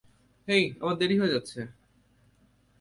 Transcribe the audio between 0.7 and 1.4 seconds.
আমার দেরি হয়ে